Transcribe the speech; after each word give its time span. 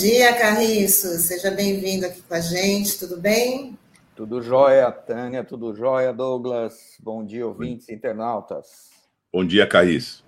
Bom 0.00 0.06
dia, 0.06 0.32
Carriço. 0.32 1.18
Seja 1.18 1.50
bem-vindo 1.50 2.06
aqui 2.06 2.22
com 2.22 2.32
a 2.32 2.40
gente, 2.40 2.98
tudo 2.98 3.18
bem? 3.18 3.78
Tudo 4.16 4.40
jóia, 4.40 4.90
Tânia, 4.90 5.44
tudo 5.44 5.76
jóia, 5.76 6.10
Douglas. 6.10 6.96
Bom 6.98 7.22
dia, 7.22 7.46
ouvintes 7.46 7.90
internautas. 7.90 8.88
Bom 9.30 9.46
dia, 9.46 9.66
Carriço. 9.66 10.24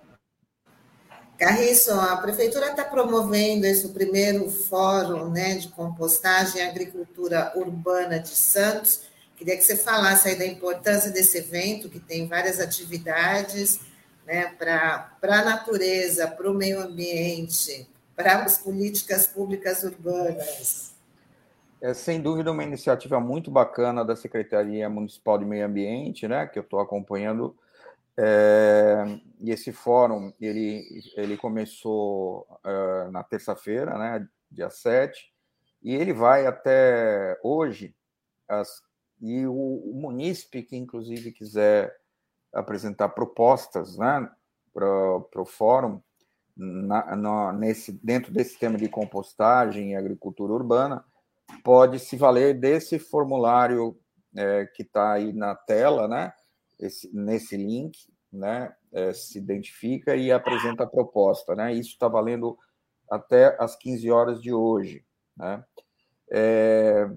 Carriço, 1.39 1.91
a 1.91 2.17
Prefeitura 2.17 2.67
está 2.67 2.85
promovendo 2.85 3.65
esse 3.65 3.89
primeiro 3.89 4.47
fórum 4.47 5.31
né, 5.31 5.55
de 5.55 5.69
compostagem 5.69 6.61
e 6.61 6.63
agricultura 6.63 7.51
urbana 7.55 8.19
de 8.19 8.29
Santos. 8.29 9.05
Queria 9.35 9.57
que 9.57 9.63
você 9.63 9.75
falasse 9.75 10.27
aí 10.27 10.35
da 10.37 10.45
importância 10.45 11.09
desse 11.09 11.39
evento, 11.39 11.89
que 11.89 11.99
tem 11.99 12.27
várias 12.27 12.59
atividades 12.59 13.79
né, 14.23 14.53
para 14.55 15.17
a 15.23 15.43
natureza, 15.43 16.27
para 16.27 16.47
o 16.47 16.53
meio 16.53 16.79
ambiente, 16.79 17.91
para 18.15 18.43
as 18.43 18.57
políticas 18.57 19.27
públicas 19.27 19.83
urbanas. 19.83 20.93
É 21.81 21.93
sem 21.93 22.21
dúvida 22.21 22.51
uma 22.51 22.63
iniciativa 22.63 23.19
muito 23.19 23.51
bacana 23.51 24.05
da 24.05 24.15
Secretaria 24.15 24.89
Municipal 24.89 25.37
de 25.37 25.45
Meio 25.45 25.65
Ambiente, 25.65 26.27
né, 26.27 26.47
que 26.47 26.57
eu 26.57 26.63
estou 26.63 26.79
acompanhando. 26.79 27.57
É, 28.15 29.03
e 29.39 29.51
esse 29.51 29.73
fórum 29.73 30.31
ele, 30.39 30.85
ele 31.17 31.35
começou 31.35 32.47
uh, 32.63 33.11
na 33.11 33.23
terça-feira, 33.23 33.97
né, 33.97 34.27
dia 34.49 34.69
7, 34.69 35.33
e 35.81 35.93
ele 35.93 36.13
vai 36.13 36.45
até 36.45 37.37
hoje, 37.43 37.93
as, 38.47 38.81
e 39.19 39.45
o, 39.45 39.51
o 39.51 39.93
munícipe 39.95 40.61
que 40.61 40.77
inclusive 40.77 41.31
quiser 41.31 41.93
apresentar 42.53 43.09
propostas 43.09 43.97
né, 43.97 44.29
para 44.73 45.41
o 45.41 45.45
fórum, 45.45 46.01
na, 46.55 47.15
na, 47.15 47.53
nesse, 47.53 47.91
dentro 47.91 48.31
desse 48.31 48.57
tema 48.57 48.77
de 48.77 48.87
compostagem 48.87 49.91
e 49.91 49.95
agricultura 49.95 50.53
urbana, 50.53 51.03
pode 51.63 51.99
se 51.99 52.15
valer 52.15 52.59
desse 52.59 52.99
formulário 52.99 53.97
é, 54.35 54.65
que 54.65 54.83
está 54.83 55.13
aí 55.13 55.33
na 55.33 55.55
tela, 55.55 56.07
né? 56.07 56.33
Esse, 56.79 57.13
nesse 57.15 57.57
link, 57.57 57.97
né? 58.31 58.73
É, 58.91 59.13
se 59.13 59.37
identifica 59.37 60.15
e 60.15 60.31
apresenta 60.31 60.83
a 60.83 60.87
proposta, 60.87 61.55
né? 61.55 61.73
Isso 61.73 61.91
está 61.91 62.07
valendo 62.07 62.57
até 63.09 63.55
às 63.59 63.75
15 63.75 64.09
horas 64.11 64.41
de 64.41 64.53
hoje, 64.53 65.03
né? 65.35 65.63
É, 66.31 67.09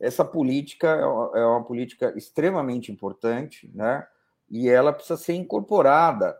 essa 0.00 0.24
política 0.24 0.88
é, 0.88 1.40
é 1.40 1.44
uma 1.44 1.64
política 1.64 2.12
extremamente 2.16 2.92
importante, 2.92 3.70
né? 3.74 4.06
E 4.50 4.68
ela 4.68 4.92
precisa 4.92 5.16
ser 5.16 5.34
incorporada 5.34 6.38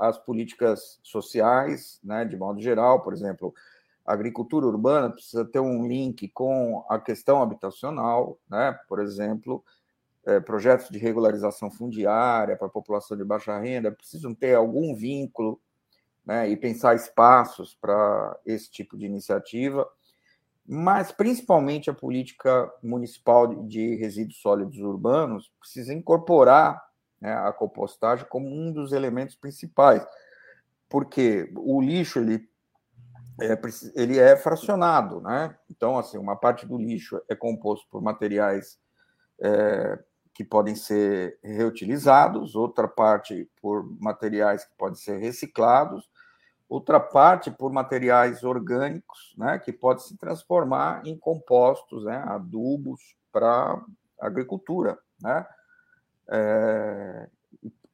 às 0.00 0.18
políticas 0.18 0.98
sociais, 1.02 2.00
né? 2.02 2.24
De 2.24 2.36
modo 2.36 2.60
geral, 2.60 3.02
por 3.02 3.12
exemplo, 3.12 3.54
a 4.04 4.12
agricultura 4.12 4.66
urbana 4.66 5.10
precisa 5.10 5.44
ter 5.44 5.60
um 5.60 5.86
link 5.86 6.28
com 6.28 6.84
a 6.90 6.98
questão 6.98 7.42
habitacional, 7.42 8.38
né? 8.50 8.78
por 8.86 9.00
exemplo, 9.00 9.64
é, 10.26 10.40
projetos 10.40 10.90
de 10.90 10.98
regularização 10.98 11.70
fundiária 11.70 12.56
para 12.56 12.66
a 12.66 12.70
população 12.70 13.16
de 13.16 13.24
baixa 13.24 13.58
renda 13.58 13.90
precisam 13.90 14.34
ter 14.34 14.54
algum 14.54 14.94
vínculo 14.94 15.58
né? 16.24 16.48
e 16.50 16.56
pensar 16.56 16.94
espaços 16.94 17.74
para 17.80 18.38
esse 18.44 18.70
tipo 18.70 18.96
de 18.96 19.06
iniciativa, 19.06 19.88
mas 20.66 21.10
principalmente 21.10 21.88
a 21.88 21.94
política 21.94 22.70
municipal 22.82 23.46
de 23.64 23.96
resíduos 23.96 24.40
sólidos 24.40 24.78
urbanos 24.78 25.50
precisa 25.58 25.94
incorporar 25.94 26.82
né, 27.20 27.32
a 27.32 27.52
compostagem 27.52 28.26
como 28.28 28.48
um 28.48 28.72
dos 28.72 28.92
elementos 28.92 29.36
principais, 29.36 30.06
porque 30.88 31.52
o 31.56 31.80
lixo 31.80 32.18
ele 32.18 32.48
é, 33.40 33.60
ele 33.96 34.18
é 34.18 34.36
fracionado, 34.36 35.20
né? 35.20 35.56
Então, 35.68 35.98
assim, 35.98 36.16
uma 36.18 36.36
parte 36.36 36.66
do 36.66 36.78
lixo 36.78 37.20
é 37.28 37.34
composto 37.34 37.86
por 37.90 38.00
materiais 38.00 38.78
é, 39.40 39.98
que 40.32 40.44
podem 40.44 40.76
ser 40.76 41.38
reutilizados, 41.42 42.54
outra 42.54 42.86
parte 42.86 43.50
por 43.60 43.84
materiais 44.00 44.64
que 44.64 44.74
podem 44.76 44.96
ser 44.96 45.16
reciclados, 45.18 46.08
outra 46.68 47.00
parte 47.00 47.50
por 47.50 47.72
materiais 47.72 48.44
orgânicos, 48.44 49.34
né? 49.36 49.58
Que 49.58 49.72
podem 49.72 50.04
se 50.04 50.16
transformar 50.16 51.04
em 51.04 51.18
compostos, 51.18 52.04
né? 52.04 52.22
Adubos 52.26 53.16
para 53.32 53.82
agricultura, 54.20 54.98
né? 55.20 55.44
É, 56.28 57.28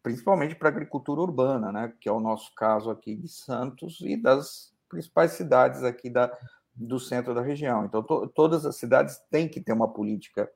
principalmente 0.02 0.54
para 0.54 0.68
agricultura 0.68 1.20
urbana, 1.20 1.72
né? 1.72 1.92
Que 2.00 2.08
é 2.08 2.12
o 2.12 2.20
nosso 2.20 2.54
caso 2.54 2.90
aqui 2.90 3.14
de 3.14 3.28
Santos 3.28 4.00
e 4.00 4.16
das 4.16 4.72
principais 4.88 5.32
cidades 5.32 5.82
aqui 5.82 6.10
da, 6.10 6.36
do 6.74 6.98
centro 6.98 7.34
da 7.34 7.42
região. 7.42 7.84
Então, 7.84 8.02
to, 8.02 8.28
todas 8.28 8.64
as 8.66 8.76
cidades 8.76 9.18
têm 9.30 9.48
que 9.48 9.60
ter 9.60 9.72
uma 9.72 9.88
política 9.88 10.50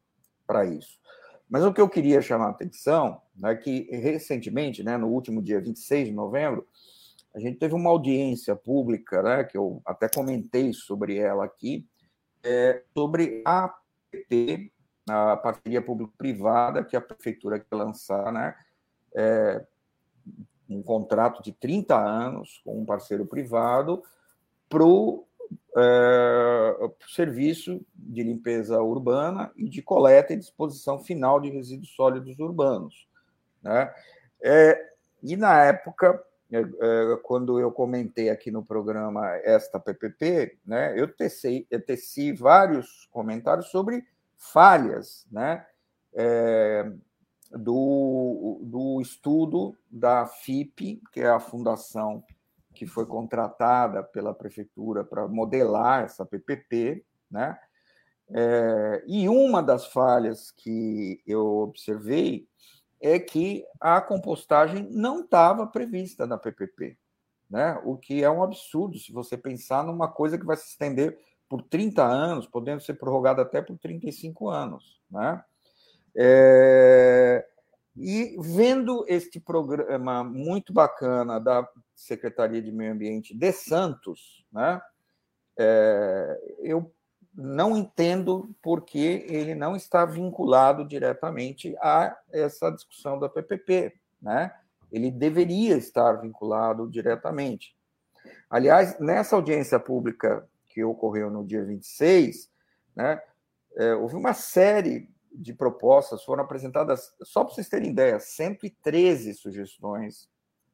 para 0.47 0.65
isso. 0.65 0.99
Mas 1.49 1.65
o 1.65 1.73
que 1.73 1.81
eu 1.81 1.89
queria 1.89 2.23
chamar 2.23 2.47
a 2.47 2.51
atenção 2.51 3.21
é 3.45 3.55
que, 3.55 3.89
recentemente, 3.91 4.83
né, 4.83 4.97
no 4.97 5.09
último 5.09 5.43
dia 5.43 5.61
26 5.61 6.09
de 6.09 6.15
novembro, 6.15 6.67
a 7.35 7.39
gente 7.39 7.59
teve 7.59 7.75
uma 7.75 7.91
audiência 7.91 8.57
pública, 8.57 9.23
né, 9.23 9.45
que 9.45 9.57
eu 9.57 9.83
até 9.85 10.09
comentei 10.09 10.73
sobre 10.73 11.17
ela 11.17 11.45
aqui, 11.45 11.87
é, 12.43 12.83
sobre 12.95 13.43
a 13.45 13.75
PT, 14.11 14.73
a 15.09 15.37
parceria 15.37 15.83
público-privada, 15.83 16.85
que 16.85 16.97
a 16.97 17.01
prefeitura 17.01 17.59
quer 17.59 17.77
lançar, 17.77 18.33
né, 18.33 18.55
é, 19.15 19.65
um 20.69 20.83
contrato 20.83 21.43
de 21.43 21.53
30 21.53 21.97
anos 21.97 22.61
com 22.65 22.81
um 22.81 22.85
parceiro 22.85 23.27
privado 23.27 24.03
para 24.69 24.85
o 24.85 25.27
é, 25.77 26.91
serviço 27.09 27.85
de 27.95 28.23
limpeza 28.23 28.81
urbana 28.81 29.53
e 29.57 29.69
de 29.69 29.83
coleta 29.83 30.33
e 30.33 30.39
disposição 30.39 30.99
final 30.99 31.39
de 31.41 31.51
resíduos 31.51 31.95
sólidos 31.95 32.39
urbanos. 32.39 33.07
Né? 33.63 33.93
É, 34.43 34.93
e 35.23 35.37
na 35.37 35.65
época, 35.65 36.23
é, 36.51 36.61
é 36.61 37.17
quando 37.23 37.61
eu 37.61 37.71
comentei 37.71 38.31
aqui 38.31 38.51
no 38.51 38.65
programa 38.65 39.29
esta 39.45 39.79
PPP, 39.79 40.59
né, 40.65 40.99
eu, 40.99 41.09
teci, 41.09 41.67
eu 41.71 41.81
teci 41.81 42.33
vários 42.33 43.07
comentários 43.13 43.67
sobre 43.67 44.05
falhas 44.37 45.27
né, 45.31 45.67
é, 46.13 46.91
do, 47.51 48.61
do 48.63 49.01
estudo 49.01 49.77
da 49.91 50.27
FIP, 50.27 51.03
que 51.13 51.21
é 51.21 51.29
a 51.29 51.41
Fundação 51.41 52.25
que 52.75 52.87
foi 52.87 53.07
contratada 53.07 54.03
pela 54.03 54.35
prefeitura 54.35 55.05
para 55.05 55.29
modelar 55.29 56.05
essa 56.05 56.27
PPP, 56.27 57.05
né? 57.31 57.59
É, 58.31 59.05
e 59.07 59.29
uma 59.29 59.63
das 59.63 59.87
falhas 59.87 60.51
que 60.51 61.23
eu 61.27 61.45
observei 61.59 62.49
é 63.01 63.19
que 63.19 63.65
a 63.79 64.01
compostagem 64.01 64.89
não 64.91 65.21
estava 65.21 65.67
prevista 65.67 66.27
na 66.27 66.39
PPP, 66.39 66.99
né? 67.49 67.81
O 67.85 67.97
que 67.97 68.25
é 68.25 68.31
um 68.31 68.43
absurdo 68.43 68.99
se 68.99 69.13
você 69.13 69.37
pensar 69.37 69.85
numa 69.85 70.09
coisa 70.09 70.39
que 70.39 70.45
vai 70.45 70.57
se 70.57 70.69
estender 70.69 71.19
por 71.49 71.63
30 71.63 72.05
anos, 72.05 72.47
podendo 72.47 72.81
ser 72.81 72.95
prorrogada 72.95 73.43
até 73.43 73.61
por 73.63 73.79
35 73.79 74.49
anos, 74.49 75.01
né? 75.11 75.43
É, 76.17 77.47
e 77.97 78.37
vendo 78.41 79.05
este 79.09 79.39
programa 79.39 80.25
muito 80.25 80.73
bacana 80.73 81.39
da 81.39 81.69
Secretaria 81.95 82.61
de 82.61 82.73
Meio 82.73 82.93
Ambiente 82.93 83.37
de 83.37 83.53
Santos, 83.53 84.45
né, 84.53 84.81
é, 85.57 86.57
eu 86.61 86.93
não 87.33 87.77
entendo 87.77 88.55
por 88.63 88.83
que 88.83 89.25
ele 89.29 89.55
não 89.55 89.75
está 89.75 90.05
vinculado 90.05 90.85
diretamente 90.85 91.77
a 91.81 92.17
essa 92.33 92.71
discussão 92.71 93.19
da 93.19 93.29
PPP. 93.29 93.93
Né? 94.23 94.53
Ele 94.91 95.11
deveria 95.11 95.77
estar 95.77 96.15
vinculado 96.15 96.89
diretamente. 96.89 97.77
Aliás, 98.49 98.99
nessa 99.01 99.35
audiência 99.35 99.81
pública 99.81 100.49
que 100.75 100.83
ocorreu 100.83 101.31
no 101.31 101.47
dia 101.47 101.65
26, 101.65 102.51
né, 102.97 103.21
é, 103.77 103.95
houve 103.95 104.17
uma 104.17 104.35
série 104.35 105.09
de 105.33 105.55
propostas 105.55 106.23
foram 106.25 106.43
apresentadas, 106.45 107.13
só 107.23 107.45
para 107.45 107.55
vocês 107.55 107.69
terem 107.69 107.91
ideia, 107.91 108.19
113 108.19 109.35
sugestões 109.35 110.29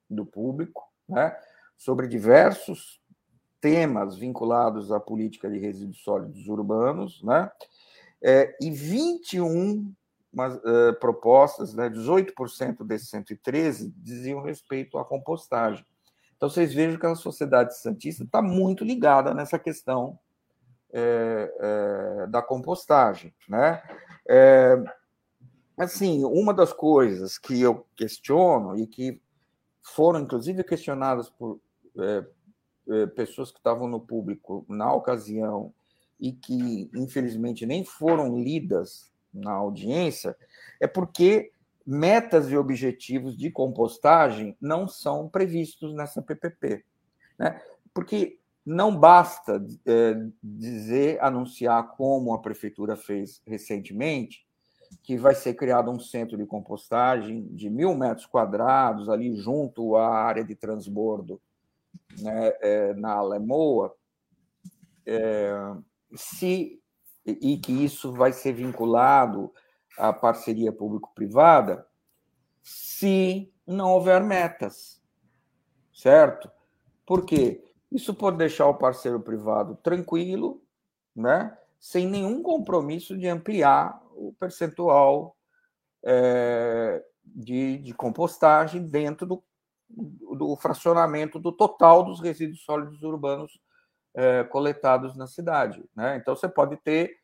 do 0.08 0.25
público, 0.25 0.82
né, 1.08 1.37
sobre 1.76 2.08
diversos 2.08 3.00
temas 3.61 4.17
vinculados 4.17 4.91
à 4.91 4.99
política 4.99 5.50
de 5.50 5.58
resíduos 5.58 6.02
sólidos 6.02 6.49
urbanos, 6.49 7.23
né, 7.23 7.50
é, 8.23 8.56
e 8.61 8.70
21 8.70 9.94
mas, 10.32 10.55
uh, 10.58 10.94
propostas, 11.00 11.75
né, 11.75 11.88
18% 11.88 12.85
desses 12.85 13.08
113 13.08 13.93
diziam 13.97 14.41
respeito 14.41 14.97
à 14.97 15.05
compostagem. 15.05 15.85
Então, 16.40 16.48
vocês 16.48 16.72
vejam 16.72 16.98
que 16.98 17.04
a 17.04 17.14
sociedade 17.14 17.76
santista 17.76 18.25
está 18.25 18.40
muito 18.40 18.82
ligada 18.82 19.34
nessa 19.34 19.58
questão 19.58 20.19
é, 20.90 21.54
é, 21.60 22.26
da 22.28 22.40
compostagem, 22.40 23.34
né? 23.46 23.82
É, 24.26 24.82
assim, 25.76 26.25
uma 26.25 26.54
das 26.54 26.72
coisas 26.72 27.37
que 27.37 27.60
eu 27.60 27.87
questiono 27.94 28.75
e 28.78 28.87
que 28.87 29.20
foram 29.82 30.20
inclusive 30.20 30.64
questionadas 30.64 31.28
por, 31.28 31.60
é, 31.98 32.25
eh, 32.88 33.06
pessoas 33.08 33.50
que 33.50 33.58
estavam 33.58 33.87
no 33.87 34.00
público 34.00 34.64
na 34.66 34.90
ocasião 34.94 35.75
e 36.19 36.32
que, 36.32 36.90
infelizmente, 36.94 37.66
nem 37.66 37.84
foram 37.84 38.38
lidas 38.38 39.12
na 39.31 39.52
audiência, 39.52 40.34
é 40.81 40.87
porque 40.87 41.52
metas 41.90 42.48
e 42.48 42.56
objetivos 42.56 43.37
de 43.37 43.50
compostagem 43.50 44.56
não 44.60 44.87
são 44.87 45.28
previstos 45.28 45.92
nessa 45.92 46.22
PPP. 46.22 46.84
Né? 47.37 47.60
Porque 47.92 48.38
não 48.64 48.96
basta 48.96 49.60
é, 49.84 50.14
dizer, 50.40 51.20
anunciar, 51.20 51.96
como 51.96 52.32
a 52.32 52.40
prefeitura 52.40 52.94
fez 52.94 53.42
recentemente, 53.44 54.46
que 55.02 55.16
vai 55.16 55.34
ser 55.34 55.54
criado 55.54 55.90
um 55.90 55.98
centro 55.98 56.37
de 56.37 56.46
compostagem 56.46 57.48
de 57.48 57.69
mil 57.69 57.96
metros 57.96 58.26
quadrados 58.26 59.08
ali 59.08 59.34
junto 59.34 59.96
à 59.96 60.08
área 60.14 60.44
de 60.44 60.54
transbordo 60.54 61.40
né, 62.20 62.52
é, 62.60 62.94
na 62.94 63.14
Alemoa, 63.14 63.92
é, 65.04 65.52
se 66.14 66.81
e 67.26 67.58
que 67.58 67.72
isso 67.72 68.12
vai 68.12 68.32
ser 68.32 68.52
vinculado 68.52 69.52
à 69.98 70.12
parceria 70.12 70.72
público-privada, 70.72 71.87
se 72.62 73.52
não 73.66 73.92
houver 73.92 74.22
metas, 74.22 75.02
certo? 75.92 76.50
Por 77.06 77.25
quê? 77.25 77.64
Isso 77.90 78.14
pode 78.14 78.37
deixar 78.37 78.66
o 78.66 78.75
parceiro 78.75 79.20
privado 79.20 79.76
tranquilo, 79.82 80.62
né? 81.14 81.56
sem 81.81 82.06
nenhum 82.06 82.42
compromisso 82.42 83.16
de 83.16 83.26
ampliar 83.26 84.00
o 84.14 84.34
percentual 84.38 85.34
é, 86.04 87.02
de, 87.25 87.78
de, 87.78 87.94
compostagem 87.94 88.87
dentro 88.87 89.26
do, 89.26 89.42
do, 89.88 90.54
fracionamento 90.56 91.38
do 91.38 91.50
total 91.50 92.04
dos 92.04 92.20
resíduos 92.20 92.62
sólidos 92.62 93.02
urbanos 93.02 93.58
é, 94.14 94.44
coletados 94.44 95.16
na 95.16 95.26
cidade. 95.26 95.82
Né? 95.96 96.16
Então, 96.16 96.37
você 96.37 96.48
pode 96.48 96.76
ter, 96.76 97.16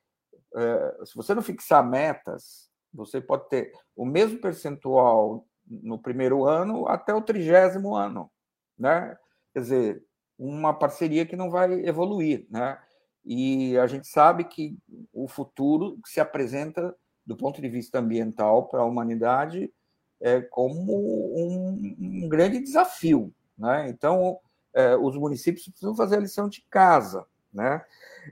se 1.04 1.14
você 1.14 1.34
não 1.34 1.42
fixar 1.42 1.86
metas, 1.86 2.70
você 2.92 3.20
pode 3.20 3.48
ter 3.48 3.72
o 3.94 4.04
mesmo 4.04 4.38
percentual 4.38 5.46
no 5.68 5.98
primeiro 5.98 6.44
ano 6.44 6.86
até 6.88 7.14
o 7.14 7.22
trigésimo 7.22 7.94
ano. 7.94 8.30
Né? 8.78 9.16
Quer 9.52 9.60
dizer, 9.60 10.04
uma 10.38 10.72
parceria 10.72 11.26
que 11.26 11.36
não 11.36 11.50
vai 11.50 11.72
evoluir. 11.86 12.46
Né? 12.50 12.78
E 13.24 13.76
a 13.78 13.86
gente 13.86 14.06
sabe 14.06 14.44
que 14.44 14.76
o 15.12 15.28
futuro 15.28 15.98
se 16.06 16.20
apresenta, 16.20 16.94
do 17.24 17.36
ponto 17.36 17.60
de 17.60 17.68
vista 17.68 17.98
ambiental, 17.98 18.68
para 18.68 18.80
a 18.80 18.86
humanidade 18.86 19.72
é, 20.20 20.40
como 20.40 20.92
um, 21.36 21.96
um 21.98 22.28
grande 22.28 22.60
desafio. 22.60 23.32
Né? 23.58 23.88
Então, 23.88 24.38
é, 24.74 24.96
os 24.96 25.16
municípios 25.16 25.66
precisam 25.66 25.96
fazer 25.96 26.16
a 26.16 26.20
lição 26.20 26.48
de 26.48 26.62
casa. 26.70 27.26
Né? 27.52 27.82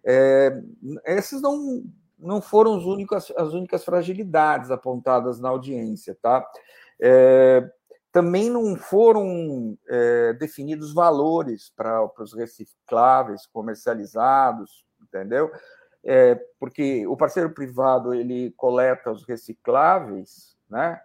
É, 0.04 0.62
esses 1.06 1.40
não, 1.40 1.84
não 2.24 2.40
foram 2.40 2.76
os 2.76 2.86
únicos, 2.86 3.32
as 3.36 3.52
únicas 3.52 3.84
fragilidades 3.84 4.70
apontadas 4.70 5.38
na 5.38 5.50
audiência. 5.50 6.16
Tá? 6.20 6.44
É, 7.00 7.70
também 8.10 8.48
não 8.48 8.76
foram 8.76 9.76
é, 9.88 10.32
definidos 10.34 10.94
valores 10.94 11.72
para 11.76 12.08
os 12.18 12.32
recicláveis 12.32 13.46
comercializados, 13.46 14.84
entendeu? 15.02 15.50
É, 16.02 16.34
porque 16.58 17.06
o 17.06 17.16
parceiro 17.16 17.50
privado 17.50 18.14
ele 18.14 18.52
coleta 18.52 19.10
os 19.10 19.24
recicláveis, 19.24 20.56
né? 20.68 21.00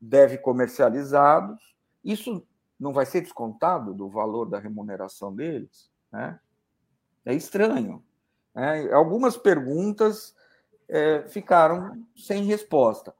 Deve 0.00 0.38
comercializá-los. 0.38 1.76
Isso 2.04 2.46
não 2.78 2.92
vai 2.92 3.04
ser 3.04 3.20
descontado 3.20 3.92
do 3.92 4.08
valor 4.08 4.46
da 4.46 4.58
remuneração 4.58 5.34
deles, 5.34 5.90
né? 6.10 6.38
É 7.24 7.34
estranho. 7.34 8.02
Né? 8.54 8.90
Algumas 8.92 9.36
perguntas 9.36 10.34
é, 10.88 11.24
ficaram 11.28 12.04
sem 12.16 12.44
resposta. 12.44 13.14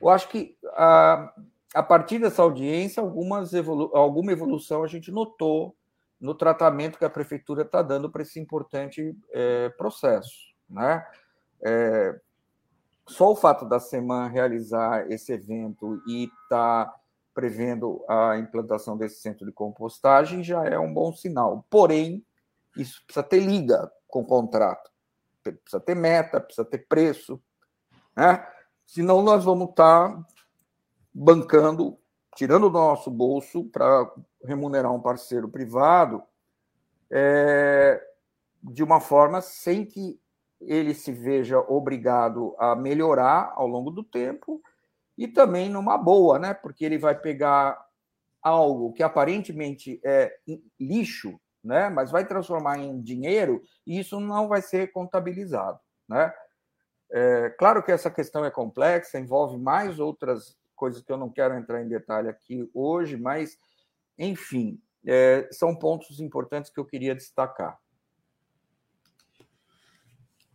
Eu 0.00 0.08
acho 0.08 0.28
que 0.28 0.56
a, 0.72 1.32
a 1.74 1.82
partir 1.82 2.18
dessa 2.18 2.42
audiência, 2.42 3.02
algumas 3.02 3.52
evolu 3.52 3.90
alguma 3.94 4.32
evolução 4.32 4.82
a 4.82 4.86
gente 4.86 5.10
notou 5.12 5.76
no 6.20 6.34
tratamento 6.34 6.98
que 6.98 7.04
a 7.04 7.10
prefeitura 7.10 7.62
está 7.62 7.82
dando 7.82 8.10
para 8.10 8.22
esse 8.22 8.38
importante 8.38 9.16
é, 9.32 9.68
processo. 9.70 10.54
Né? 10.68 11.04
É, 11.62 12.20
só 13.08 13.32
o 13.32 13.36
fato 13.36 13.64
da 13.64 13.80
semana 13.80 14.28
realizar 14.28 15.10
esse 15.10 15.32
evento 15.32 16.00
e 16.06 16.24
estar 16.24 16.86
tá 16.86 17.00
prevendo 17.34 18.04
a 18.08 18.36
implantação 18.38 18.96
desse 18.96 19.20
centro 19.20 19.46
de 19.46 19.52
compostagem 19.52 20.44
já 20.44 20.64
é 20.64 20.78
um 20.78 20.92
bom 20.92 21.12
sinal. 21.12 21.64
Porém, 21.70 22.24
isso 22.76 23.02
precisa 23.04 23.22
ter 23.22 23.40
liga 23.40 23.90
com 24.06 24.20
o 24.20 24.26
contrato, 24.26 24.90
precisa 25.52 25.80
ter 25.80 25.94
meta, 25.94 26.40
precisa 26.40 26.64
ter 26.64 26.86
preço, 26.86 27.40
né? 28.16 28.46
senão 28.86 29.22
nós 29.22 29.44
vamos 29.44 29.70
estar 29.70 30.10
tá 30.10 30.26
bancando, 31.12 31.98
tirando 32.36 32.68
do 32.68 32.78
nosso 32.78 33.10
bolso 33.10 33.64
para 33.64 34.10
remunerar 34.44 34.92
um 34.92 35.00
parceiro 35.00 35.48
privado 35.48 36.22
é, 37.10 38.02
de 38.62 38.82
uma 38.82 39.00
forma 39.00 39.40
sem 39.40 39.84
que 39.84 40.20
ele 40.60 40.94
se 40.94 41.10
veja 41.10 41.58
obrigado 41.58 42.54
a 42.58 42.76
melhorar 42.76 43.52
ao 43.56 43.66
longo 43.66 43.90
do 43.90 44.04
tempo 44.04 44.62
e 45.16 45.26
também 45.26 45.68
numa 45.68 45.96
boa, 45.96 46.38
né? 46.38 46.54
Porque 46.54 46.84
ele 46.84 46.98
vai 46.98 47.18
pegar 47.18 47.78
algo 48.42 48.92
que 48.92 49.02
aparentemente 49.02 50.00
é 50.04 50.38
lixo, 50.78 51.38
né? 51.62 51.88
Mas 51.88 52.10
vai 52.10 52.26
transformar 52.26 52.78
em 52.78 53.00
dinheiro 53.00 53.62
e 53.86 53.98
isso 53.98 54.18
não 54.18 54.48
vai 54.48 54.62
ser 54.62 54.92
contabilizado, 54.92 55.78
né? 56.08 56.32
É, 57.12 57.50
claro 57.58 57.82
que 57.82 57.90
essa 57.90 58.10
questão 58.10 58.44
é 58.44 58.50
complexa, 58.50 59.18
envolve 59.18 59.58
mais 59.58 59.98
outras 59.98 60.56
coisas 60.76 61.02
que 61.02 61.12
eu 61.12 61.16
não 61.16 61.28
quero 61.28 61.54
entrar 61.56 61.82
em 61.82 61.88
detalhe 61.88 62.28
aqui 62.28 62.70
hoje, 62.72 63.16
mas, 63.16 63.58
enfim, 64.16 64.80
é, 65.06 65.48
são 65.50 65.74
pontos 65.74 66.20
importantes 66.20 66.70
que 66.70 66.78
eu 66.78 66.84
queria 66.84 67.14
destacar. 67.14 67.78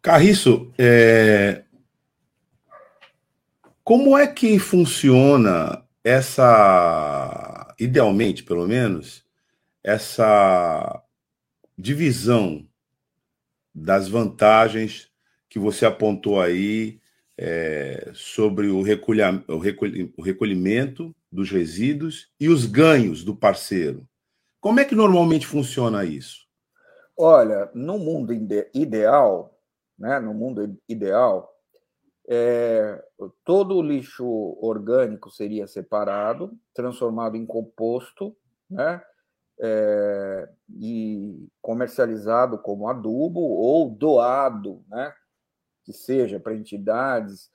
Carriço, 0.02 0.72
é... 0.78 1.66
como 3.84 4.16
é 4.16 4.28
que 4.28 4.60
funciona 4.60 5.84
essa, 6.04 7.74
idealmente 7.80 8.44
pelo 8.44 8.68
menos, 8.68 9.25
essa 9.86 11.00
divisão 11.78 12.68
das 13.74 14.08
vantagens 14.10 15.12
que 15.48 15.60
você 15.60 15.86
apontou 15.86 16.42
aí 16.42 17.00
é, 17.38 18.10
sobre 18.16 18.68
o, 18.68 18.82
recolha, 18.82 19.44
o, 19.48 19.60
recolhi, 19.60 20.12
o 20.18 20.24
recolhimento 20.24 21.16
dos 21.32 21.52
resíduos 21.52 22.32
e 22.40 22.50
os 22.50 22.66
ganhos 22.66 23.24
do 23.24 23.36
parceiro. 23.36 24.08
Como 24.60 24.80
é 24.80 24.86
que 24.86 24.96
normalmente 24.96 25.46
funciona 25.46 26.04
isso? 26.04 26.48
Olha, 27.16 27.70
no 27.76 28.00
mundo 28.00 28.34
ideal, 28.74 29.56
né, 30.00 30.20
no 30.20 30.34
mundo 30.34 30.76
ideal, 30.90 31.54
é, 32.28 33.04
todo 33.44 33.76
o 33.76 33.84
lixo 33.84 34.26
orgânico 34.60 35.30
seria 35.30 35.68
separado, 35.68 36.58
transformado 36.74 37.38
em 37.38 37.46
composto, 37.46 38.36
né, 38.68 39.00
é, 39.60 40.50
e 40.70 41.48
comercializado 41.62 42.58
como 42.58 42.88
adubo 42.88 43.40
ou 43.40 43.90
doado, 43.90 44.84
né, 44.88 45.14
que 45.84 45.94
seja 45.94 46.40
para 46.40 46.56
entidades 46.56 47.52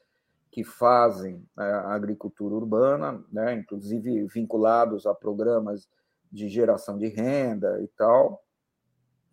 que 0.50 0.64
fazem 0.64 1.46
né, 1.56 1.64
a 1.64 1.92
agricultura 1.92 2.54
urbana, 2.54 3.24
né, 3.30 3.54
inclusive 3.54 4.26
vinculados 4.26 5.06
a 5.06 5.14
programas 5.14 5.88
de 6.30 6.48
geração 6.48 6.98
de 6.98 7.08
renda 7.08 7.80
e 7.82 7.88
tal. 7.88 8.44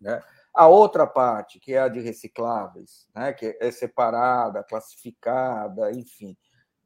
Né? 0.00 0.22
A 0.54 0.66
outra 0.68 1.06
parte, 1.06 1.58
que 1.58 1.72
é 1.74 1.80
a 1.80 1.88
de 1.88 2.00
recicláveis, 2.00 3.08
né, 3.14 3.32
que 3.32 3.56
é 3.60 3.70
separada, 3.70 4.62
classificada, 4.62 5.90
enfim, 5.92 6.36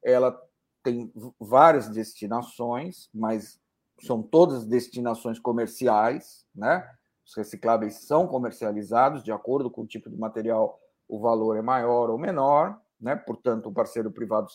ela 0.03 0.39
tem 0.83 1.11
várias 1.39 1.87
destinações, 1.87 3.09
mas 3.13 3.59
são 4.01 4.21
todas 4.21 4.65
destinações 4.65 5.39
comerciais, 5.39 6.45
né? 6.53 6.87
Os 7.25 7.35
recicláveis 7.35 8.05
são 8.05 8.27
comercializados 8.27 9.23
de 9.23 9.31
acordo 9.31 9.71
com 9.71 9.81
o 9.81 9.87
tipo 9.87 10.09
de 10.09 10.17
material 10.17 10.79
o 11.07 11.19
valor 11.19 11.57
é 11.57 11.61
maior 11.61 12.09
ou 12.09 12.17
menor, 12.17 12.79
né? 12.99 13.15
portanto, 13.15 13.67
o 13.67 13.73
parceiro 13.73 14.11
privado 14.11 14.47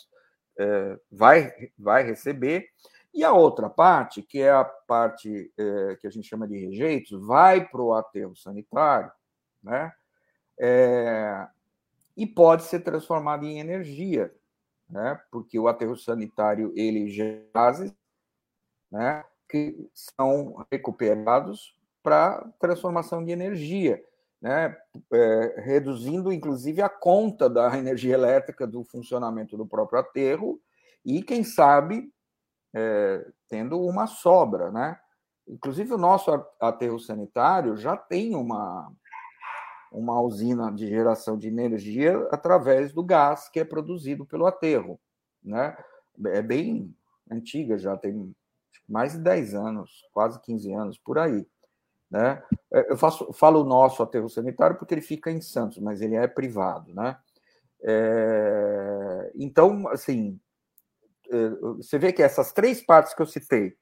é, 0.58 0.98
vai, 1.10 1.52
vai 1.78 2.02
receber. 2.02 2.66
E 3.14 3.24
a 3.24 3.32
outra 3.32 3.70
parte, 3.70 4.22
que 4.22 4.40
é 4.40 4.50
a 4.50 4.64
parte 4.64 5.52
é, 5.56 5.96
que 5.96 6.06
a 6.06 6.10
gente 6.10 6.28
chama 6.28 6.46
de 6.46 6.58
rejeitos, 6.58 7.26
vai 7.26 7.66
para 7.66 7.82
o 7.82 7.94
aterro 7.94 8.36
sanitário, 8.36 9.10
né? 9.62 9.92
É, 10.60 11.46
e 12.16 12.26
pode 12.26 12.64
ser 12.64 12.80
transformado 12.80 13.44
em 13.44 13.60
energia, 13.60 14.34
né? 14.90 15.20
Porque 15.30 15.58
o 15.58 15.68
aterro 15.68 15.96
sanitário 15.96 16.72
ele 16.76 17.08
gases, 17.54 17.94
né? 18.90 19.24
Que 19.48 19.88
são 19.94 20.64
recuperados 20.70 21.76
para 22.02 22.46
transformação 22.60 23.24
de 23.24 23.32
energia, 23.32 24.02
né? 24.40 24.76
É, 25.12 25.60
reduzindo 25.64 26.32
inclusive 26.32 26.80
a 26.80 26.88
conta 26.88 27.48
da 27.48 27.76
energia 27.76 28.14
elétrica 28.14 28.66
do 28.66 28.84
funcionamento 28.84 29.56
do 29.56 29.66
próprio 29.66 30.00
aterro 30.00 30.60
e, 31.04 31.22
quem 31.22 31.44
sabe, 31.44 32.12
é, 32.74 33.26
tendo 33.48 33.80
uma 33.80 34.06
sobra, 34.06 34.70
né? 34.70 34.98
Inclusive, 35.48 35.94
o 35.94 35.98
nosso 35.98 36.30
aterro 36.60 37.00
sanitário 37.00 37.76
já 37.76 37.96
tem 37.96 38.34
uma, 38.34 38.92
uma 39.90 40.20
usina 40.20 40.70
de 40.70 40.86
geração 40.86 41.38
de 41.38 41.48
energia 41.48 42.28
através 42.30 42.92
do 42.92 43.02
gás 43.02 43.48
que 43.48 43.58
é 43.58 43.64
produzido 43.64 44.26
pelo 44.26 44.46
aterro. 44.46 45.00
Né? 45.42 45.76
É 46.26 46.42
bem 46.42 46.94
antiga, 47.30 47.78
já 47.78 47.96
tem 47.96 48.34
mais 48.88 49.12
de 49.12 49.18
10 49.18 49.54
anos, 49.54 50.02
quase 50.12 50.40
15 50.40 50.72
anos, 50.72 50.98
por 50.98 51.18
aí. 51.18 51.46
Né? 52.10 52.42
É, 52.72 52.92
eu 52.92 52.96
faço, 52.96 53.32
falo 53.32 53.60
o 53.60 53.66
nosso 53.66 54.02
aterro 54.02 54.28
sanitário 54.28 54.76
porque 54.76 54.94
ele 54.94 55.02
fica 55.02 55.30
em 55.30 55.40
Santos, 55.40 55.78
mas 55.78 56.00
ele 56.00 56.14
é 56.14 56.26
privado. 56.26 56.94
Né? 56.94 57.16
É, 57.82 59.32
então, 59.36 59.88
assim, 59.88 60.40
é, 61.30 61.50
você 61.76 61.98
vê 61.98 62.12
que 62.12 62.22
essas 62.22 62.52
três 62.52 62.80
partes 62.80 63.14
que 63.14 63.22
eu 63.22 63.26
citei, 63.26 63.76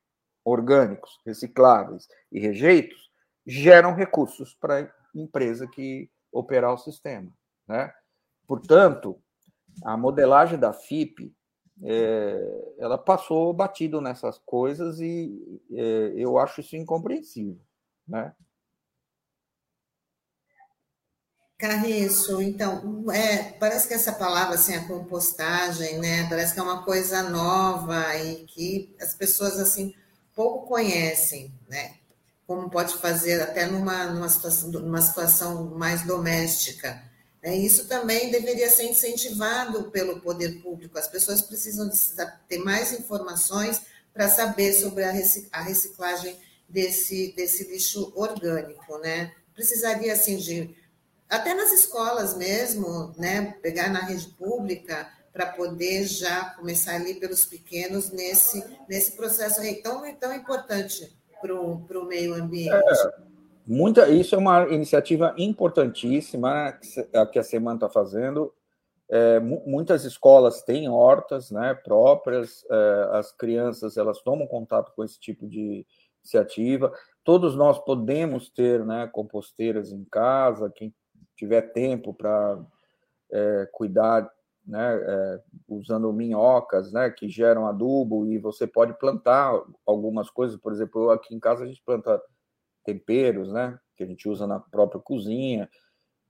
orgânicos, 0.44 1.20
recicláveis 1.24 2.08
e 2.30 2.38
rejeitos, 2.38 3.10
geram 3.46 3.94
recursos 3.94 4.54
para 4.54 4.80
a 4.80 4.88
empresa 5.14 5.66
que 5.66 6.10
operar 6.32 6.72
o 6.74 6.78
sistema. 6.78 7.32
Né? 7.66 7.92
Portanto, 8.46 9.20
a 9.84 9.96
modelagem 9.96 10.58
da 10.58 10.72
FIP 10.72 11.34
é, 11.82 12.74
ela 12.78 12.96
passou 12.96 13.52
batido 13.52 14.00
nessas 14.00 14.38
coisas 14.38 15.00
e 15.00 15.60
é, 15.72 16.12
eu 16.16 16.38
acho 16.38 16.60
isso 16.60 16.76
incompreensível. 16.76 17.60
Né? 18.06 18.34
Carriço, 21.58 22.42
então, 22.42 23.10
é, 23.10 23.52
parece 23.52 23.88
que 23.88 23.94
essa 23.94 24.12
palavra, 24.12 24.56
assim, 24.56 24.74
a 24.74 24.86
compostagem, 24.86 25.98
né, 25.98 26.28
parece 26.28 26.52
que 26.52 26.60
é 26.60 26.62
uma 26.62 26.82
coisa 26.84 27.22
nova 27.30 28.14
e 28.16 28.44
que 28.44 28.94
as 29.00 29.14
pessoas, 29.14 29.58
assim, 29.58 29.94
pouco 30.34 30.66
conhecem, 30.66 31.58
né? 31.66 31.96
Como 32.46 32.68
pode 32.68 32.94
fazer 32.98 33.40
até 33.40 33.64
numa, 33.66 34.04
numa, 34.04 34.28
situação, 34.28 34.70
numa 34.70 35.00
situação 35.00 35.70
mais 35.70 36.02
doméstica. 36.02 37.02
Né? 37.46 37.54
Isso 37.54 37.86
também 37.86 38.28
deveria 38.32 38.68
ser 38.68 38.90
incentivado 38.90 39.84
pelo 39.92 40.20
poder 40.20 40.60
público. 40.60 40.98
As 40.98 41.06
pessoas 41.06 41.40
precisam 41.40 41.88
ter 42.48 42.58
mais 42.58 42.92
informações 42.92 43.82
para 44.12 44.28
saber 44.28 44.72
sobre 44.72 45.04
a 45.04 45.62
reciclagem 45.62 46.36
desse, 46.68 47.32
desse 47.36 47.70
lixo 47.70 48.12
orgânico, 48.16 48.98
né? 48.98 49.32
Precisaria, 49.54 50.12
assim, 50.12 50.36
de... 50.38 50.74
Até 51.28 51.54
nas 51.54 51.70
escolas 51.70 52.36
mesmo, 52.36 53.14
né? 53.16 53.54
Pegar 53.62 53.90
na 53.90 54.00
rede 54.00 54.26
pública 54.30 55.08
para 55.32 55.46
poder 55.46 56.04
já 56.04 56.46
começar 56.56 56.96
ali 56.96 57.14
pelos 57.14 57.44
pequenos 57.44 58.10
nesse, 58.10 58.64
nesse 58.88 59.12
processo 59.12 59.60
aí 59.60 59.76
tão, 59.76 60.02
tão 60.16 60.34
importante 60.34 61.16
para 61.40 61.54
o 61.54 62.06
meio 62.06 62.34
ambiente. 62.34 62.74
É, 62.74 63.35
muita, 63.66 64.08
isso 64.08 64.34
é 64.34 64.38
uma 64.38 64.68
iniciativa 64.68 65.34
importantíssima 65.36 66.78
que 67.32 67.38
a 67.38 67.42
Semana 67.42 67.76
está 67.76 67.88
fazendo. 67.88 68.52
É, 69.08 69.38
muitas 69.38 70.04
escolas 70.04 70.62
têm 70.62 70.88
hortas 70.88 71.50
né, 71.50 71.74
próprias, 71.74 72.64
é, 72.68 73.08
as 73.12 73.30
crianças 73.30 73.96
elas 73.96 74.20
tomam 74.20 74.46
contato 74.46 74.92
com 74.94 75.04
esse 75.04 75.18
tipo 75.18 75.46
de 75.46 75.86
iniciativa. 76.22 76.92
Todos 77.22 77.54
nós 77.54 77.78
podemos 77.78 78.50
ter 78.50 78.84
né, 78.84 79.08
composteiras 79.12 79.92
em 79.92 80.04
casa, 80.04 80.72
quem 80.74 80.92
tiver 81.36 81.62
tempo 81.72 82.12
para 82.12 82.58
é, 83.30 83.68
cuidar 83.72 84.28
né, 84.66 84.96
é, 85.00 85.40
usando 85.68 86.12
minhocas, 86.12 86.92
né, 86.92 87.08
que 87.10 87.28
geram 87.28 87.66
adubo 87.66 88.26
e 88.26 88.38
você 88.38 88.66
pode 88.66 88.98
plantar 88.98 89.52
algumas 89.86 90.28
coisas, 90.28 90.58
por 90.58 90.72
exemplo, 90.72 91.10
aqui 91.10 91.34
em 91.34 91.38
casa 91.38 91.62
a 91.62 91.66
gente 91.66 91.82
planta 91.84 92.20
temperos, 92.86 93.52
né, 93.52 93.78
que 93.96 94.02
a 94.02 94.06
gente 94.06 94.26
usa 94.28 94.46
na 94.46 94.58
própria 94.58 95.00
cozinha, 95.00 95.68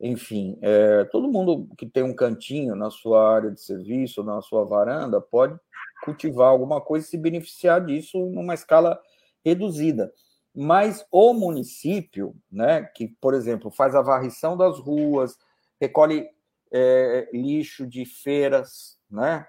enfim, 0.00 0.58
é, 0.60 1.04
todo 1.04 1.30
mundo 1.30 1.68
que 1.78 1.86
tem 1.86 2.02
um 2.02 2.14
cantinho 2.14 2.75
na 2.75 2.90
sua 2.90 3.34
área 3.34 3.50
de 3.50 3.60
serviço, 3.60 4.22
na 4.25 4.42
sua 4.42 4.64
varanda, 4.64 5.20
pode 5.20 5.58
cultivar 6.04 6.48
alguma 6.48 6.80
coisa 6.80 7.06
e 7.06 7.08
se 7.08 7.16
beneficiar 7.16 7.84
disso 7.84 8.18
numa 8.26 8.54
escala 8.54 9.00
reduzida. 9.44 10.12
Mas 10.54 11.06
o 11.10 11.32
município, 11.32 12.34
né, 12.50 12.82
que, 12.94 13.08
por 13.20 13.34
exemplo, 13.34 13.70
faz 13.70 13.94
a 13.94 14.02
varrição 14.02 14.56
das 14.56 14.78
ruas, 14.78 15.36
recolhe 15.80 16.28
é, 16.72 17.28
lixo 17.32 17.86
de 17.86 18.04
feiras, 18.04 18.98
né? 19.10 19.46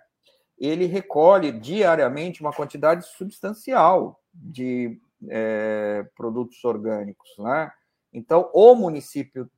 Ele 0.58 0.86
recolhe 0.86 1.52
diariamente 1.52 2.42
uma 2.42 2.52
quantidade 2.54 3.06
substancial 3.06 4.20
de 4.34 5.00
é, 5.30 6.06
produtos 6.16 6.64
orgânicos, 6.64 7.30
né? 7.40 7.72
Então, 8.14 8.50
o 8.54 8.76
município 8.76 9.50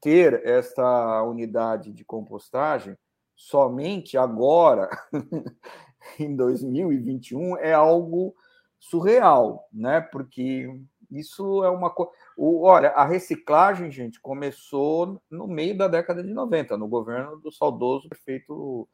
ter 0.00 0.46
essa 0.46 1.22
unidade 1.22 1.92
de 1.92 2.04
compostagem 2.04 2.96
somente 3.34 4.16
agora, 4.16 4.88
em 6.18 6.34
2021, 6.34 7.56
é 7.58 7.72
algo 7.72 8.34
surreal, 8.78 9.68
né? 9.72 10.00
Porque 10.00 10.68
isso 11.10 11.64
é 11.64 11.70
uma 11.70 11.90
coisa. 11.90 12.12
Olha, 12.36 12.90
a 12.90 13.04
reciclagem, 13.04 13.90
gente, 13.90 14.20
começou 14.20 15.20
no 15.30 15.46
meio 15.46 15.76
da 15.76 15.88
década 15.88 16.22
de 16.22 16.32
90, 16.32 16.76
no 16.76 16.86
governo 16.86 17.36
do 17.36 17.50
saudoso 17.50 18.08
prefeito 18.08 18.88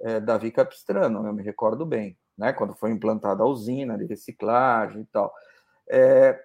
é, 0.00 0.20
Davi 0.20 0.50
Capistrano, 0.50 1.26
eu 1.26 1.32
me 1.32 1.42
recordo 1.42 1.86
bem, 1.86 2.16
né? 2.42 2.52
Quando 2.52 2.74
foi 2.74 2.90
implantada 2.90 3.44
a 3.44 3.46
usina 3.46 3.96
de 3.96 4.04
reciclagem 4.04 5.02
e 5.02 5.06
tal. 5.06 5.32
É, 5.88 6.44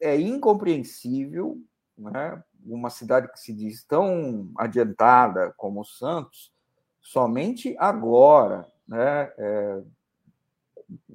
é 0.00 0.20
incompreensível, 0.20 1.56
né? 1.96 2.42
Uma 2.66 2.90
cidade 2.90 3.30
que 3.30 3.38
se 3.38 3.52
diz 3.52 3.84
tão 3.84 4.50
adiantada 4.56 5.54
como 5.56 5.84
Santos, 5.84 6.52
somente 7.00 7.76
agora, 7.78 8.66
né? 8.88 9.32
É, 9.38 9.82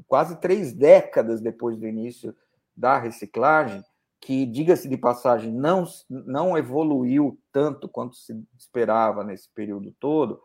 quase 0.07 0.39
três 0.39 0.71
décadas 0.71 1.41
depois 1.41 1.75
do 1.77 1.85
início 1.85 2.33
da 2.73 2.97
reciclagem, 2.97 3.83
que, 4.21 4.45
diga-se 4.45 4.87
de 4.87 4.95
passagem, 4.95 5.51
não, 5.51 5.83
não 6.09 6.57
evoluiu 6.57 7.37
tanto 7.51 7.89
quanto 7.89 8.15
se 8.15 8.33
esperava 8.57 9.25
nesse 9.25 9.49
período 9.49 9.93
todo, 9.99 10.41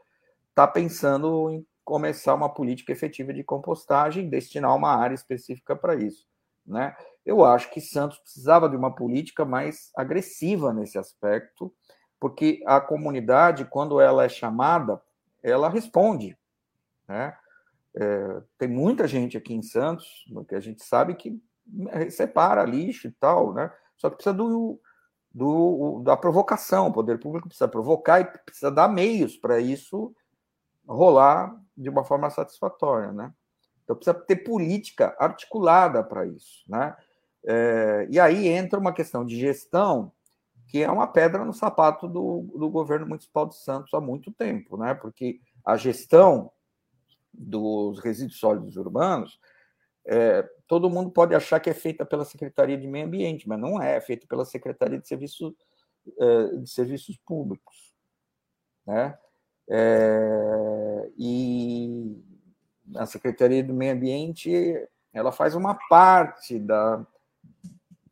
está 0.49 0.67
pensando 0.67 1.49
em 1.50 1.65
começar 1.85 2.35
uma 2.35 2.49
política 2.49 2.93
efetiva 2.93 3.33
de 3.33 3.43
compostagem, 3.43 4.29
destinar 4.29 4.75
uma 4.75 4.95
área 4.95 5.15
específica 5.15 5.75
para 5.75 5.95
isso. 5.95 6.27
Né? 6.67 6.95
Eu 7.25 7.45
acho 7.45 7.71
que 7.71 7.81
Santos 7.81 8.19
precisava 8.19 8.69
de 8.69 8.77
uma 8.77 8.95
política 8.95 9.45
mais 9.45 9.91
agressiva 9.97 10.73
nesse 10.73 10.99
aspecto, 10.99 11.73
porque 12.19 12.63
a 12.67 12.81
comunidade, 12.81 13.65
quando 13.65 14.01
ela 14.01 14.25
é 14.25 14.29
chamada, 14.29 15.01
ela 15.43 15.69
responde. 15.69 16.37
Né? 17.09 17.37
É, 17.95 18.43
tem 18.59 18.69
muita 18.69 19.09
gente 19.09 19.37
aqui 19.37 19.55
em 19.55 19.63
Santos, 19.63 20.25
que 20.49 20.55
a 20.55 20.61
gente 20.61 20.85
sabe 20.85 21.15
que 21.15 21.41
separa 22.11 22.65
lixo 22.65 23.09
e 23.09 23.13
tal, 23.13 23.53
né? 23.53 23.73
Só 23.97 24.09
que 24.09 24.17
precisa 24.17 24.35
do, 24.35 24.81
do, 25.33 26.03
da 26.05 26.17
provocação. 26.17 26.89
O 26.89 26.93
poder 26.93 27.19
público 27.19 27.49
precisa 27.49 27.69
provocar 27.69 28.21
e 28.21 28.25
precisa 28.25 28.71
dar 28.71 28.89
meios 28.89 29.37
para 29.37 29.61
isso 29.61 30.15
rolar 30.87 31.55
de 31.81 31.89
uma 31.89 32.05
forma 32.05 32.29
satisfatória, 32.31 33.13
né? 33.13 33.33
Então 33.83 33.97
precisa 33.97 34.15
ter 34.15 34.37
política 34.37 35.17
articulada 35.19 36.03
para 36.03 36.27
isso, 36.27 36.65
né? 36.69 36.97
É, 37.45 38.07
e 38.11 38.21
aí 38.21 38.49
entra 38.49 38.79
uma 38.79 38.93
questão 38.93 39.25
de 39.25 39.39
gestão 39.39 40.13
que 40.69 40.83
é 40.83 40.91
uma 40.91 41.07
pedra 41.07 41.45
no 41.45 41.53
sapato 41.53 42.07
do, 42.07 42.43
do 42.57 42.71
governo 42.71 43.07
municipal 43.07 43.47
de 43.47 43.57
Santos 43.57 43.93
há 43.93 44.01
muito 44.01 44.31
tempo, 44.31 44.77
né? 44.77 44.95
Porque 44.95 45.41
a 45.65 45.77
gestão 45.77 46.53
dos 47.33 47.99
resíduos 47.99 48.39
sólidos 48.39 48.77
urbanos 48.77 49.41
é, 50.07 50.43
todo 50.67 50.91
mundo 50.91 51.11
pode 51.11 51.35
achar 51.35 51.61
que 51.61 51.71
é 51.71 51.75
feita 51.75 52.05
pela 52.05 52.25
Secretaria 52.25 52.79
de 52.79 52.87
Meio 52.87 53.07
Ambiente, 53.07 53.49
mas 53.49 53.59
não 53.59 53.83
é, 53.83 53.97
é 53.97 54.01
feita 54.01 54.27
pela 54.27 54.45
Secretaria 54.45 54.99
de, 54.99 55.07
Serviço, 55.07 55.57
é, 56.19 56.57
de 56.57 56.71
Serviços 56.71 57.17
Públicos. 57.19 57.95
Né? 58.87 59.17
A 63.00 63.07
Secretaria 63.07 63.64
do 63.64 63.73
Meio 63.73 63.95
Ambiente 63.95 64.50
ela 65.11 65.33
faz 65.33 65.54
uma 65.54 65.75
parte 65.88 66.59
da, 66.59 67.02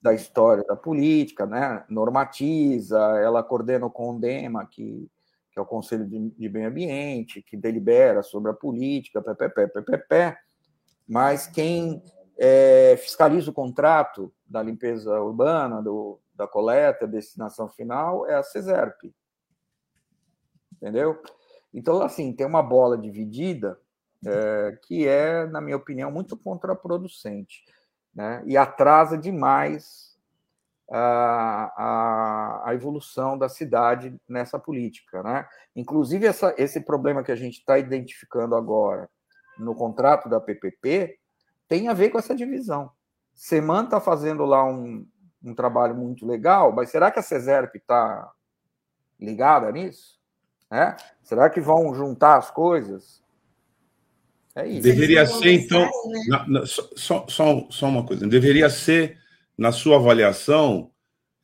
da 0.00 0.14
história 0.14 0.64
da 0.64 0.74
política, 0.74 1.44
né? 1.44 1.84
normatiza, 1.90 2.98
ela 3.22 3.42
coordena 3.42 3.84
o 3.84 3.90
CONDEMA, 3.90 4.66
que, 4.66 5.06
que 5.52 5.58
é 5.58 5.62
o 5.62 5.66
Conselho 5.66 6.06
de, 6.06 6.30
de 6.30 6.48
Meio 6.48 6.68
Ambiente, 6.68 7.42
que 7.42 7.54
delibera 7.54 8.22
sobre 8.22 8.50
a 8.50 8.54
política, 8.54 9.20
ppp, 9.20 9.68
ppp, 9.68 10.38
mas 11.06 11.46
quem 11.46 12.02
é, 12.38 12.96
fiscaliza 12.96 13.50
o 13.50 13.54
contrato 13.54 14.32
da 14.46 14.62
limpeza 14.62 15.20
urbana, 15.20 15.82
do, 15.82 16.18
da 16.34 16.48
coleta, 16.48 17.06
destinação 17.06 17.68
final, 17.68 18.26
é 18.26 18.36
a 18.36 18.42
CESERP. 18.42 19.14
Entendeu? 20.72 21.20
Então, 21.74 22.00
assim, 22.00 22.32
tem 22.32 22.46
uma 22.46 22.62
bola 22.62 22.96
dividida 22.96 23.78
é, 24.26 24.78
que 24.82 25.06
é, 25.06 25.46
na 25.46 25.60
minha 25.60 25.76
opinião, 25.76 26.10
muito 26.10 26.36
contraproducente 26.36 27.64
né? 28.14 28.42
e 28.46 28.56
atrasa 28.56 29.16
demais 29.16 30.16
a, 30.90 31.72
a, 31.76 32.70
a, 32.70 32.74
evolução 32.74 33.36
da 33.36 33.48
cidade 33.48 34.18
nessa 34.28 34.58
política. 34.58 35.22
Né? 35.22 35.46
Inclusive, 35.76 36.26
essa, 36.26 36.54
esse 36.56 36.80
problema 36.80 37.22
que 37.22 37.32
a 37.32 37.36
gente 37.36 37.58
está 37.58 37.78
identificando 37.78 38.56
agora 38.56 39.08
no 39.58 39.74
contrato 39.74 40.28
da 40.28 40.40
PPP 40.40 41.18
tem 41.68 41.88
a 41.88 41.92
ver 41.92 42.10
com 42.10 42.18
essa 42.18 42.34
divisão. 42.34 42.90
Seman 43.34 43.84
está 43.84 44.00
fazendo 44.00 44.44
lá 44.44 44.64
um, 44.64 45.06
um 45.42 45.54
trabalho 45.54 45.94
muito 45.94 46.26
legal, 46.26 46.72
mas 46.72 46.90
será 46.90 47.10
que 47.10 47.18
a 47.18 47.22
CESERP 47.22 47.76
está 47.76 48.32
ligada 49.20 49.70
nisso? 49.70 50.18
É? 50.70 50.96
Será 51.22 51.48
que 51.48 51.60
vão 51.60 51.94
juntar 51.94 52.36
as 52.36 52.50
coisas? 52.50 53.22
É 54.58 54.66
isso. 54.66 54.82
Deveria 54.82 55.24
ser, 55.24 55.52
então. 55.52 55.82
Né? 55.82 56.20
Na, 56.26 56.48
na, 56.48 56.66
só, 56.66 57.26
só, 57.28 57.68
só 57.70 57.86
uma 57.86 58.04
coisa. 58.04 58.26
Deveria 58.26 58.68
ser, 58.68 59.16
na 59.56 59.70
sua 59.70 59.96
avaliação, 59.96 60.90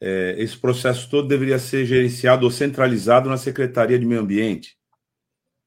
é, 0.01 0.35
esse 0.37 0.59
processo 0.59 1.09
todo 1.09 1.29
deveria 1.29 1.61
ser 1.61 1.87
gerenciado 1.87 2.45
ou 2.45 2.51
centralizado 2.51 3.31
na 3.31 3.37
Secretaria 3.37 3.99
de 3.99 4.05
Meio 4.05 4.21
Ambiente? 4.21 4.77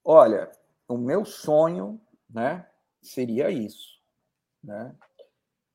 Olha, 0.04 0.51
o 0.89 0.98
meu 0.98 1.24
sonho 1.24 2.01
né, 2.30 2.66
seria 3.01 3.50
isso. 3.50 3.98
Né? 4.62 4.94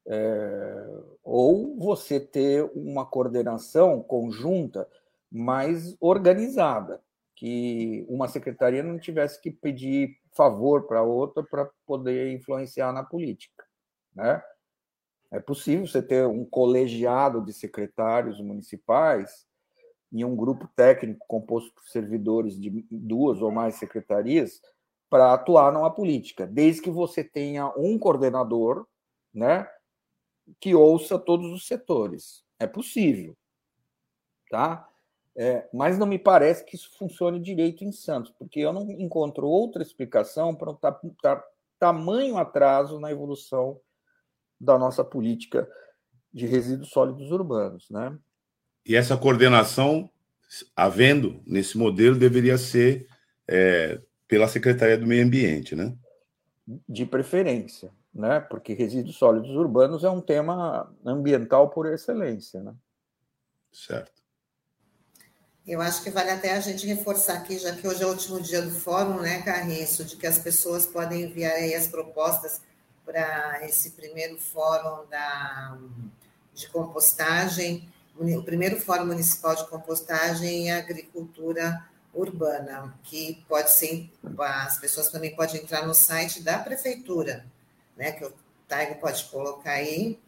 É, 0.07 0.87
ou 1.25 1.75
você 1.79 2.21
ter 2.21 2.71
uma 2.75 3.07
coordenação 3.07 4.03
conjunta 4.03 4.87
mais 5.31 5.97
organizada, 5.99 7.01
que 7.35 8.05
uma 8.11 8.29
secretaria 8.29 8.83
não 8.83 8.99
tivesse 8.99 9.41
que 9.41 9.51
pedir 9.51 10.22
favor 10.35 10.87
para 10.87 11.03
outra 11.03 11.43
para 11.43 11.71
poder 11.87 12.33
influenciar 12.33 12.93
na 12.93 13.05
política, 13.05 13.65
né? 14.15 14.43
É 15.31 15.41
possível 15.41 15.87
você 15.87 16.03
ter 16.03 16.27
um 16.27 16.45
colegiado 16.45 17.43
de 17.43 17.55
secretários 17.55 18.39
municipais 18.41 19.47
e 20.13 20.25
um 20.25 20.37
grupo 20.37 20.69
técnico 20.77 21.25
composto 21.27 21.73
por 21.73 21.85
servidores 21.85 22.61
de 22.61 22.87
duas 22.91 23.41
ou 23.41 23.51
mais 23.51 23.77
secretarias 23.77 24.61
para 25.09 25.33
atuar 25.33 25.73
numa 25.73 25.91
política, 25.91 26.47
desde 26.47 26.83
que 26.83 26.91
você 26.91 27.25
tenha 27.25 27.69
um 27.79 27.99
coordenador, 27.99 28.87
né, 29.33 29.67
que 30.61 30.75
ouça 30.75 31.19
todos 31.19 31.51
os 31.51 31.67
setores. 31.67 32.45
É 32.59 32.67
possível, 32.67 33.37
tá? 34.51 34.87
É, 35.35 35.67
mas 35.73 35.99
não 35.99 36.07
me 36.07 36.19
parece 36.19 36.65
que 36.65 36.77
isso 36.77 36.91
funcione 36.99 37.41
direito 37.41 37.85
em 37.85 37.93
Santos, 37.93 38.31
porque 38.39 38.61
eu 38.61 38.73
não 38.73 38.91
encontro 38.91 39.47
outra 39.47 39.83
explicação 39.83 40.55
para 40.55 40.71
o 40.71 40.79
tamanho 41.79 42.37
atraso 42.37 43.01
na 43.01 43.11
evolução 43.11 43.81
da 44.61 44.79
nossa 44.79 45.03
política 45.03 45.69
de 46.33 46.47
resíduos 46.47 46.91
sólidos 46.91 47.31
urbanos, 47.31 47.89
né? 47.91 48.17
E 48.87 48.95
essa 48.95 49.17
coordenação, 49.17 50.11
havendo 50.77 51.43
nesse 51.47 51.79
modelo, 51.79 52.17
deveria 52.17 52.59
ser 52.59 53.07
é, 53.49 54.01
pela 54.29 54.49
Secretaria 54.49 54.99
do 54.99 55.07
Meio 55.07 55.25
Ambiente, 55.25 55.75
né? 55.75 55.97
De 56.89 57.05
preferência, 57.05 57.91
né? 58.15 58.39
Porque 58.41 58.75
resíduos 58.75 59.17
sólidos 59.17 59.51
urbanos 59.51 60.05
é 60.05 60.11
um 60.11 60.21
tema 60.21 60.95
ambiental 61.05 61.71
por 61.71 61.87
excelência, 61.87 62.63
né? 62.63 62.75
Certo. 63.73 64.22
Eu 65.67 65.81
acho 65.81 66.03
que 66.03 66.11
vale 66.11 66.31
até 66.31 66.53
a 66.53 66.61
gente 66.61 66.87
reforçar 66.87 67.35
aqui, 67.35 67.57
já 67.57 67.73
que 67.73 67.87
hoje 67.87 68.03
é 68.03 68.07
o 68.07 68.11
último 68.11 68.41
dia 68.41 68.61
do 68.61 68.71
fórum, 68.73 69.21
né, 69.21 69.43
Carriço, 69.43 70.05
de 70.05 70.17
que 70.17 70.27
as 70.27 70.39
pessoas 70.39 70.85
podem 70.85 71.23
enviar 71.23 71.53
aí 71.53 71.73
as 71.73 71.87
propostas 71.87 72.61
para 73.05 73.61
esse 73.65 73.91
primeiro 73.91 74.39
fórum 74.39 75.07
da, 75.09 75.79
de 76.53 76.69
compostagem, 76.69 77.89
o 78.17 78.43
primeiro 78.43 78.81
fórum 78.81 79.07
municipal 79.07 79.55
de 79.55 79.67
compostagem 79.69 80.67
e 80.67 80.71
agricultura 80.71 81.85
urbana, 82.13 82.93
que 83.05 83.43
pode 83.49 83.71
ser, 83.71 84.11
as 84.39 84.79
pessoas 84.79 85.11
também 85.11 85.35
podem 85.35 85.63
entrar 85.63 85.87
no 85.87 85.95
site 85.95 86.43
da 86.43 86.59
prefeitura, 86.59 87.47
né, 87.97 88.11
que 88.11 88.25
o 88.25 88.33
Taigo 88.67 88.97
pode 88.97 89.25
colocar 89.27 89.73
aí. 89.73 90.19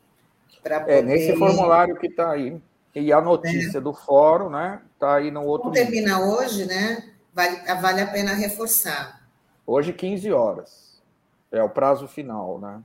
Para 0.62 0.80
poder... 0.80 0.98
É, 0.98 1.02
nesse 1.02 1.36
formulário 1.36 1.96
que 1.96 2.06
está 2.06 2.30
aí. 2.30 2.60
E 2.94 3.12
a 3.12 3.20
notícia 3.20 3.78
é. 3.78 3.80
do 3.80 3.92
fórum, 3.92 4.50
né? 4.50 4.80
Está 4.94 5.16
aí 5.16 5.30
no 5.30 5.42
outro. 5.44 5.70
Como 5.70 5.74
termina 5.74 6.20
hoje, 6.20 6.64
né? 6.66 7.12
Vale, 7.32 7.56
vale 7.80 8.00
a 8.00 8.06
pena 8.06 8.32
reforçar. 8.32 9.28
Hoje, 9.66 9.92
15 9.92 10.32
horas. 10.32 11.02
É 11.50 11.62
o 11.62 11.68
prazo 11.68 12.06
final, 12.06 12.58
né? 12.58 12.82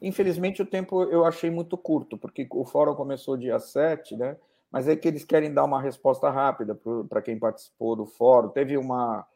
Infelizmente, 0.00 0.60
o 0.60 0.66
tempo 0.66 1.02
eu 1.04 1.24
achei 1.24 1.50
muito 1.50 1.76
curto, 1.76 2.18
porque 2.18 2.46
o 2.50 2.64
fórum 2.64 2.94
começou 2.94 3.36
dia 3.36 3.58
7, 3.58 4.16
né? 4.16 4.36
Mas 4.70 4.86
é 4.86 4.94
que 4.94 5.08
eles 5.08 5.24
querem 5.24 5.52
dar 5.52 5.64
uma 5.64 5.80
resposta 5.80 6.28
rápida 6.30 6.78
para 7.08 7.22
quem 7.22 7.38
participou 7.38 7.96
do 7.96 8.04
fórum. 8.04 8.48
Teve 8.48 8.76
uma, 8.76 9.26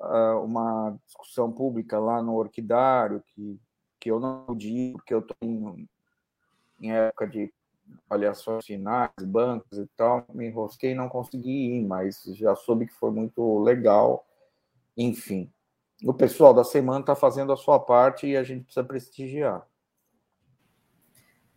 ah, 0.00 0.40
uma 0.42 0.98
discussão 1.06 1.52
pública 1.52 1.98
lá 1.98 2.22
no 2.22 2.34
Orquidário, 2.34 3.22
que, 3.28 3.60
que 4.00 4.10
eu 4.10 4.18
não 4.18 4.44
pude 4.46 4.92
porque 4.94 5.14
eu 5.14 5.20
estou 5.20 5.36
em, 5.42 5.88
em 6.80 6.92
época 6.92 7.26
de 7.26 7.52
avaliações 8.08 8.64
finais, 8.64 9.10
bancos 9.20 9.78
e 9.78 9.86
tal, 9.96 10.24
me 10.32 10.48
enrosquei 10.48 10.92
e 10.92 10.94
não 10.94 11.08
consegui 11.08 11.76
ir, 11.76 11.84
mas 11.84 12.22
já 12.34 12.54
soube 12.56 12.86
que 12.86 12.94
foi 12.94 13.10
muito 13.10 13.58
legal. 13.60 14.26
Enfim, 14.96 15.50
o 16.04 16.14
pessoal 16.14 16.54
da 16.54 16.64
semana 16.64 17.00
está 17.00 17.14
fazendo 17.14 17.52
a 17.52 17.56
sua 17.56 17.78
parte 17.78 18.26
e 18.26 18.36
a 18.36 18.42
gente 18.42 18.64
precisa 18.64 18.84
prestigiar. 18.84 19.66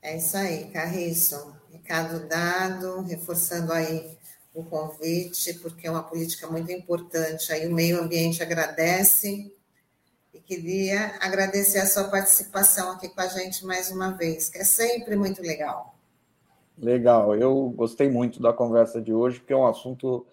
É 0.02 0.18
isso 0.18 0.36
aí, 0.36 0.70
Carriço. 0.72 1.56
Recado 1.72 2.28
dado, 2.28 3.02
reforçando 3.02 3.72
aí 3.72 4.18
o 4.54 4.64
convite, 4.64 5.54
porque 5.56 5.88
é 5.88 5.92
uma 5.92 6.04
política 6.04 6.48
muito 6.48 6.72
importante. 6.72 7.54
Aí 7.54 7.68
o 7.68 7.74
meio 7.74 8.02
ambiente 8.02 8.42
agradece 8.42 9.54
e 10.34 10.40
queria 10.40 11.18
agradecer 11.22 11.80
a 11.80 11.86
sua 11.86 12.06
participação 12.06 12.92
aqui 12.92 13.10
com 13.10 13.22
a 13.22 13.28
gente 13.28 13.66
mais 13.66 13.92
uma 13.92 14.12
vez, 14.12 14.50
que 14.50 14.58
é 14.58 14.64
sempre 14.64 15.16
muito 15.16 15.42
legal. 15.42 15.96
Legal, 16.82 17.36
eu 17.36 17.70
gostei 17.70 18.10
muito 18.10 18.42
da 18.42 18.52
conversa 18.52 19.00
de 19.00 19.14
hoje, 19.14 19.40
porque 19.40 19.54
é 19.54 19.58
um 19.58 19.68
assunto 19.68 20.26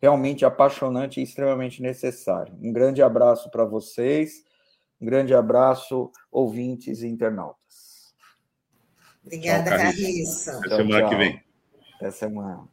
realmente 0.00 0.46
apaixonante 0.46 1.20
e 1.20 1.22
extremamente 1.22 1.82
necessário. 1.82 2.54
Um 2.58 2.72
grande 2.72 3.02
abraço 3.02 3.50
para 3.50 3.66
vocês, 3.66 4.42
um 4.98 5.04
grande 5.04 5.34
abraço, 5.34 6.10
ouvintes 6.32 7.02
e 7.02 7.06
internautas. 7.06 8.14
Obrigada, 9.22 9.68
Carissa. 9.68 10.58
Até 10.58 10.76
semana 10.76 11.08
que 11.08 11.16
vem. 11.16 11.44
Até 11.96 12.10
semana. 12.10 12.66